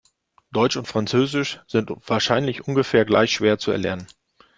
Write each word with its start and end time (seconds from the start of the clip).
Deutsch 0.51 0.77
und 0.77 0.87
Französisch 0.87 1.59
sind 1.67 1.91
wahrscheinlich 2.09 2.65
ungefähr 2.67 3.05
gleich 3.05 3.33
schwer 3.33 3.59
zu 3.59 3.69
erlernen. 3.69 4.07